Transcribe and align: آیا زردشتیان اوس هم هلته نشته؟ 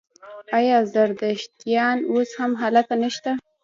آیا 0.57 0.77
زردشتیان 0.93 1.97
اوس 2.11 2.29
هم 2.39 2.51
هلته 2.61 2.93
نشته؟ 3.03 3.31